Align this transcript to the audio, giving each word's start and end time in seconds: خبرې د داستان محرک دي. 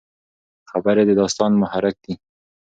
خبرې 0.69 1.03
د 1.07 1.11
داستان 1.21 1.51
محرک 1.61 1.95
دي. 2.05 2.13